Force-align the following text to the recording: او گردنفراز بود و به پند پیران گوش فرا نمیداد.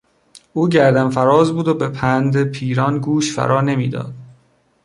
او 0.53 0.69
گردنفراز 0.69 1.53
بود 1.53 1.67
و 1.67 1.73
به 1.73 1.87
پند 1.89 2.43
پیران 2.43 2.97
گوش 2.99 3.35
فرا 3.35 3.61
نمیداد. 3.61 4.13